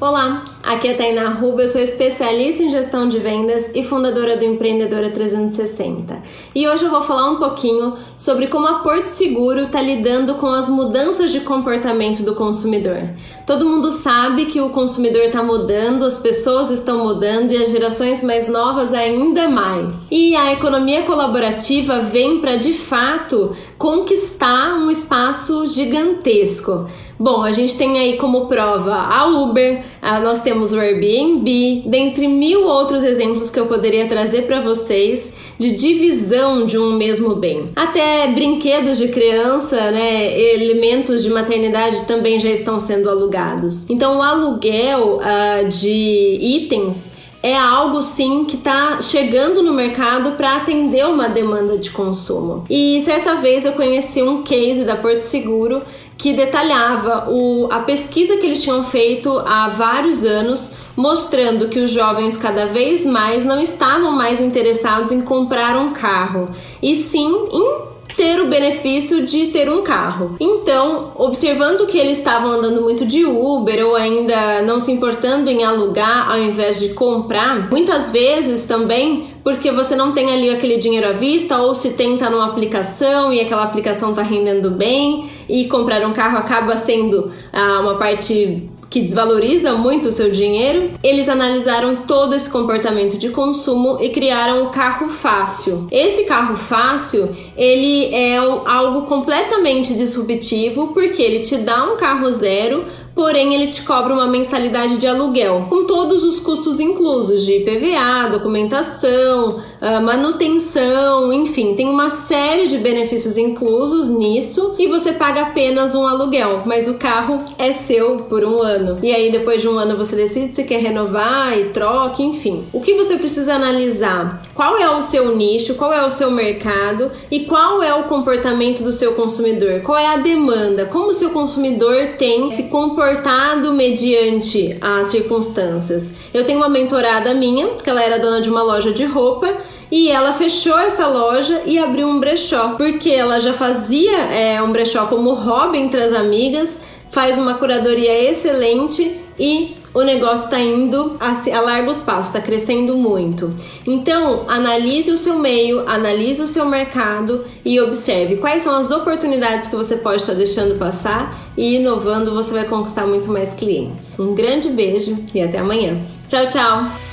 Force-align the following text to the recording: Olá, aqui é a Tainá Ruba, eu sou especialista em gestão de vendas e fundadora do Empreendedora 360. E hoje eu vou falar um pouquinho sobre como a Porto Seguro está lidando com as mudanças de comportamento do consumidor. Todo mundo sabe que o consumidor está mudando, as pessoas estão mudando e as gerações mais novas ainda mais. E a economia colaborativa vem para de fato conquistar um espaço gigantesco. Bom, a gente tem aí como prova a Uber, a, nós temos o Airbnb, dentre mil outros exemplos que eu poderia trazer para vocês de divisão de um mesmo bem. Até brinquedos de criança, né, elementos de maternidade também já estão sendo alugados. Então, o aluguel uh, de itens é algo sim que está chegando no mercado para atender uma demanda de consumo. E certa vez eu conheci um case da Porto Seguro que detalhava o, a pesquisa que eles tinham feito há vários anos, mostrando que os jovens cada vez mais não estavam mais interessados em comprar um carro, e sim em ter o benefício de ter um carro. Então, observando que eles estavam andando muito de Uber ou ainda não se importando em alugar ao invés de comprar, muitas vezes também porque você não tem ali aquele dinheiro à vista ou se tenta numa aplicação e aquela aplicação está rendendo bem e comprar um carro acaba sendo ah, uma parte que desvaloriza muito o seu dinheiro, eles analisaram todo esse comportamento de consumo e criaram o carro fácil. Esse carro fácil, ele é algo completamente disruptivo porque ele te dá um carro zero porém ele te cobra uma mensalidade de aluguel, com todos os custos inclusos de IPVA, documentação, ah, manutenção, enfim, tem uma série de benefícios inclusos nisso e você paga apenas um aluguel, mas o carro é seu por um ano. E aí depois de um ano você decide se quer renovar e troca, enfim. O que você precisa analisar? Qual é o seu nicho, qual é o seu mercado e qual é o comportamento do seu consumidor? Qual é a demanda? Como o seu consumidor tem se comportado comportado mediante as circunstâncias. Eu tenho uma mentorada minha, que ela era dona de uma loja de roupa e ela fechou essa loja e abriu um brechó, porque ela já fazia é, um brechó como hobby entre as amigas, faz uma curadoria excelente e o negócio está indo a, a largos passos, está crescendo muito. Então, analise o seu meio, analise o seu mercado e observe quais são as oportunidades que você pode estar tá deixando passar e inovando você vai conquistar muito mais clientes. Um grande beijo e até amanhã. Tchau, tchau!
Olá, 0.00 0.44
aqui 0.60 0.88
é 0.88 0.92
a 0.92 0.96
Tainá 0.96 1.28
Ruba, 1.28 1.62
eu 1.62 1.68
sou 1.68 1.80
especialista 1.80 2.64
em 2.64 2.68
gestão 2.68 3.08
de 3.08 3.20
vendas 3.20 3.70
e 3.72 3.82
fundadora 3.84 4.36
do 4.36 4.44
Empreendedora 4.44 5.08
360. 5.08 6.20
E 6.52 6.66
hoje 6.66 6.84
eu 6.84 6.90
vou 6.90 7.00
falar 7.00 7.30
um 7.30 7.36
pouquinho 7.36 7.94
sobre 8.16 8.48
como 8.48 8.66
a 8.66 8.80
Porto 8.80 9.06
Seguro 9.06 9.60
está 9.60 9.80
lidando 9.80 10.34
com 10.34 10.48
as 10.48 10.68
mudanças 10.68 11.30
de 11.30 11.40
comportamento 11.40 12.24
do 12.24 12.34
consumidor. 12.34 13.08
Todo 13.46 13.64
mundo 13.64 13.92
sabe 13.92 14.46
que 14.46 14.60
o 14.60 14.70
consumidor 14.70 15.22
está 15.22 15.44
mudando, 15.44 16.04
as 16.04 16.16
pessoas 16.16 16.70
estão 16.70 17.04
mudando 17.04 17.52
e 17.52 17.56
as 17.56 17.70
gerações 17.70 18.20
mais 18.20 18.48
novas 18.48 18.92
ainda 18.92 19.48
mais. 19.48 20.08
E 20.10 20.34
a 20.34 20.52
economia 20.52 21.04
colaborativa 21.04 22.00
vem 22.00 22.40
para 22.40 22.56
de 22.56 22.72
fato 22.72 23.54
conquistar 23.78 24.74
um 24.74 24.90
espaço 24.90 25.68
gigantesco. 25.68 26.88
Bom, 27.18 27.42
a 27.42 27.52
gente 27.52 27.76
tem 27.76 27.98
aí 27.98 28.16
como 28.16 28.46
prova 28.46 28.94
a 28.94 29.26
Uber, 29.26 29.82
a, 30.02 30.20
nós 30.20 30.40
temos 30.40 30.72
o 30.72 30.78
Airbnb, 30.78 31.84
dentre 31.86 32.26
mil 32.26 32.64
outros 32.64 33.04
exemplos 33.04 33.50
que 33.50 33.58
eu 33.58 33.66
poderia 33.66 34.06
trazer 34.06 34.42
para 34.42 34.60
vocês 34.60 35.32
de 35.58 35.70
divisão 35.70 36.66
de 36.66 36.76
um 36.76 36.94
mesmo 36.96 37.36
bem. 37.36 37.70
Até 37.76 38.26
brinquedos 38.28 38.98
de 38.98 39.08
criança, 39.08 39.90
né, 39.90 40.38
elementos 40.54 41.22
de 41.22 41.30
maternidade 41.30 42.04
também 42.06 42.38
já 42.38 42.50
estão 42.50 42.80
sendo 42.80 43.08
alugados. 43.08 43.88
Então, 43.88 44.18
o 44.18 44.22
aluguel 44.22 45.18
uh, 45.18 45.68
de 45.68 46.38
itens 46.40 47.14
é 47.44 47.54
algo 47.54 48.02
sim 48.02 48.46
que 48.46 48.56
está 48.56 49.02
chegando 49.02 49.62
no 49.62 49.74
mercado 49.74 50.32
para 50.32 50.56
atender 50.56 51.04
uma 51.06 51.28
demanda 51.28 51.76
de 51.76 51.90
consumo. 51.90 52.64
E 52.70 53.02
certa 53.02 53.34
vez 53.34 53.66
eu 53.66 53.72
conheci 53.72 54.22
um 54.22 54.42
case 54.42 54.82
da 54.82 54.96
Porto 54.96 55.20
Seguro 55.20 55.82
que 56.24 56.32
detalhava 56.32 57.28
o, 57.28 57.68
a 57.70 57.80
pesquisa 57.80 58.38
que 58.38 58.46
eles 58.46 58.62
tinham 58.62 58.82
feito 58.82 59.30
há 59.40 59.68
vários 59.68 60.24
anos, 60.24 60.70
mostrando 60.96 61.68
que 61.68 61.78
os 61.78 61.90
jovens 61.90 62.34
cada 62.34 62.64
vez 62.64 63.04
mais 63.04 63.44
não 63.44 63.60
estavam 63.60 64.10
mais 64.12 64.40
interessados 64.40 65.12
em 65.12 65.20
comprar 65.20 65.76
um 65.76 65.92
carro, 65.92 66.48
e 66.82 66.96
sim 66.96 67.28
em 67.52 67.82
ter 68.16 68.40
o 68.40 68.46
benefício 68.46 69.26
de 69.26 69.48
ter 69.48 69.70
um 69.70 69.82
carro. 69.82 70.36
Então, 70.40 71.12
observando 71.14 71.86
que 71.86 71.98
eles 71.98 72.16
estavam 72.16 72.52
andando 72.52 72.80
muito 72.80 73.04
de 73.04 73.26
Uber 73.26 73.86
ou 73.86 73.94
ainda 73.94 74.62
não 74.62 74.80
se 74.80 74.90
importando 74.90 75.50
em 75.50 75.62
alugar 75.62 76.30
ao 76.30 76.38
invés 76.38 76.80
de 76.80 76.94
comprar, 76.94 77.68
muitas 77.68 78.10
vezes 78.10 78.64
também 78.64 79.33
porque 79.44 79.70
você 79.70 79.94
não 79.94 80.12
tem 80.12 80.32
ali 80.32 80.48
aquele 80.48 80.78
dinheiro 80.78 81.06
à 81.06 81.12
vista 81.12 81.58
ou 81.58 81.74
se 81.74 81.90
tenta 81.90 82.30
numa 82.30 82.46
aplicação 82.46 83.32
e 83.32 83.40
aquela 83.40 83.62
aplicação 83.62 84.10
está 84.10 84.22
rendendo 84.22 84.70
bem 84.70 85.28
e 85.48 85.66
comprar 85.66 86.04
um 86.06 86.14
carro 86.14 86.38
acaba 86.38 86.76
sendo 86.76 87.30
ah, 87.52 87.80
uma 87.80 87.96
parte 87.96 88.70
que 88.94 89.00
desvaloriza 89.00 89.72
muito 89.72 90.08
o 90.08 90.12
seu 90.12 90.30
dinheiro, 90.30 90.92
eles 91.02 91.28
analisaram 91.28 91.96
todo 92.06 92.32
esse 92.32 92.48
comportamento 92.48 93.18
de 93.18 93.28
consumo 93.30 93.98
e 94.00 94.08
criaram 94.10 94.66
o 94.66 94.70
carro 94.70 95.08
fácil. 95.08 95.88
Esse 95.90 96.22
carro 96.26 96.56
fácil, 96.56 97.34
ele 97.56 98.14
é 98.14 98.36
algo 98.36 99.02
completamente 99.02 99.94
disruptivo 99.94 100.92
porque 100.94 101.20
ele 101.20 101.40
te 101.40 101.56
dá 101.56 101.82
um 101.82 101.96
carro 101.96 102.30
zero 102.30 102.84
porém 103.14 103.54
ele 103.54 103.68
te 103.68 103.82
cobra 103.82 104.12
uma 104.12 104.26
mensalidade 104.26 104.96
de 104.96 105.06
aluguel, 105.06 105.66
com 105.68 105.84
todos 105.84 106.24
os 106.24 106.40
custos 106.40 106.80
inclusos 106.80 107.44
de 107.44 107.58
IPVA, 107.58 108.28
documentação, 108.30 109.60
ah, 109.80 110.00
manutenção, 110.00 111.32
enfim, 111.32 111.74
tem 111.74 111.88
uma 111.88 112.10
série 112.10 112.66
de 112.66 112.78
benefícios 112.78 113.36
inclusos 113.36 114.08
nisso 114.08 114.74
e 114.78 114.86
você 114.88 115.12
paga 115.12 115.42
apenas 115.42 115.94
um 115.94 116.06
aluguel, 116.06 116.62
mas 116.66 116.88
o 116.88 116.94
carro 116.94 117.40
é 117.58 117.72
seu 117.72 118.18
por 118.28 118.44
um 118.44 118.60
ano. 118.60 118.98
E 119.02 119.12
aí 119.12 119.30
depois 119.30 119.62
de 119.62 119.68
um 119.68 119.78
ano 119.78 119.96
você 119.96 120.16
decide 120.16 120.52
se 120.52 120.64
quer 120.64 120.80
renovar 120.80 121.56
e 121.58 121.66
troca, 121.66 122.22
enfim. 122.22 122.64
O 122.72 122.80
que 122.80 122.94
você 122.94 123.16
precisa 123.16 123.54
analisar? 123.54 124.42
Qual 124.54 124.76
é 124.76 124.88
o 124.90 125.02
seu 125.02 125.36
nicho, 125.36 125.74
qual 125.74 125.92
é 125.92 126.04
o 126.04 126.10
seu 126.10 126.30
mercado 126.30 127.10
e 127.30 127.40
qual 127.40 127.82
é 127.82 127.94
o 127.94 128.04
comportamento 128.04 128.82
do 128.82 128.92
seu 128.92 129.12
consumidor? 129.12 129.80
Qual 129.82 129.98
é 129.98 130.06
a 130.06 130.16
demanda? 130.16 130.86
Como 130.86 131.10
o 131.10 131.14
seu 131.14 131.30
consumidor 131.30 132.14
tem 132.18 132.50
se 132.50 132.64
comportado 132.64 133.03
comportado 133.04 133.74
mediante 133.74 134.78
as 134.80 135.08
circunstâncias. 135.08 136.10
Eu 136.32 136.44
tenho 136.46 136.58
uma 136.58 136.70
mentorada 136.70 137.34
minha, 137.34 137.68
que 137.74 137.90
ela 137.90 138.02
era 138.02 138.18
dona 138.18 138.40
de 138.40 138.48
uma 138.48 138.62
loja 138.62 138.92
de 138.92 139.04
roupa 139.04 139.54
e 139.90 140.10
ela 140.10 140.32
fechou 140.32 140.78
essa 140.78 141.06
loja 141.06 141.60
e 141.66 141.78
abriu 141.78 142.08
um 142.08 142.18
brechó, 142.18 142.70
porque 142.78 143.10
ela 143.10 143.38
já 143.40 143.52
fazia 143.52 144.16
é, 144.32 144.62
um 144.62 144.72
brechó 144.72 145.06
como 145.06 145.34
hobby 145.34 145.78
entre 145.78 146.00
as 146.00 146.14
amigas, 146.14 146.78
faz 147.10 147.36
uma 147.36 147.54
curadoria 147.54 148.30
excelente 148.30 149.20
e 149.38 149.76
o 149.94 150.02
negócio 150.02 150.46
está 150.46 150.58
indo 150.58 151.16
a, 151.20 151.30
a 151.56 151.60
largos 151.60 152.02
passos, 152.02 152.26
está 152.26 152.40
crescendo 152.40 152.96
muito. 152.96 153.54
Então, 153.86 154.44
analise 154.48 155.12
o 155.12 155.16
seu 155.16 155.38
meio, 155.38 155.88
analise 155.88 156.42
o 156.42 156.48
seu 156.48 156.66
mercado 156.66 157.44
e 157.64 157.80
observe 157.80 158.36
quais 158.36 158.64
são 158.64 158.74
as 158.74 158.90
oportunidades 158.90 159.68
que 159.68 159.76
você 159.76 159.96
pode 159.96 160.22
estar 160.22 160.32
tá 160.32 160.38
deixando 160.38 160.76
passar 160.78 161.34
e 161.56 161.76
inovando 161.76 162.34
você 162.34 162.52
vai 162.52 162.64
conquistar 162.64 163.06
muito 163.06 163.30
mais 163.30 163.52
clientes. 163.54 164.18
Um 164.18 164.34
grande 164.34 164.68
beijo 164.68 165.16
e 165.32 165.40
até 165.40 165.58
amanhã. 165.58 165.96
Tchau, 166.28 166.48
tchau! 166.48 167.03